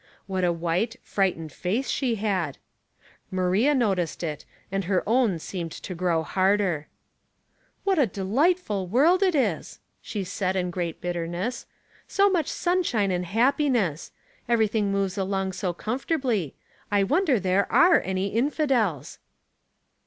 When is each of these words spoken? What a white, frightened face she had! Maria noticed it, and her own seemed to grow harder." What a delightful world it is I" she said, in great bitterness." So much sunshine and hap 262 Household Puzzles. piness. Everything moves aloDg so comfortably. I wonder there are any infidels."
What 0.25 0.43
a 0.43 0.51
white, 0.51 0.95
frightened 1.03 1.51
face 1.51 1.87
she 1.87 2.15
had! 2.15 2.57
Maria 3.29 3.75
noticed 3.75 4.23
it, 4.23 4.45
and 4.71 4.85
her 4.85 5.03
own 5.07 5.37
seemed 5.37 5.71
to 5.73 5.93
grow 5.93 6.23
harder." 6.23 6.87
What 7.83 7.99
a 7.99 8.07
delightful 8.07 8.87
world 8.87 9.21
it 9.21 9.35
is 9.35 9.77
I" 9.77 9.85
she 10.01 10.23
said, 10.23 10.55
in 10.55 10.71
great 10.71 11.01
bitterness." 11.01 11.67
So 12.17 12.31
much 12.31 12.47
sunshine 12.47 13.11
and 13.11 13.27
hap 13.27 13.59
262 13.59 13.77
Household 13.77 13.99
Puzzles. 13.99 14.09
piness. 14.09 14.51
Everything 14.51 14.91
moves 14.91 15.15
aloDg 15.17 15.53
so 15.53 15.71
comfortably. 15.73 16.55
I 16.91 17.03
wonder 17.03 17.39
there 17.39 17.71
are 17.71 17.99
any 17.99 18.29
infidels." 18.29 19.19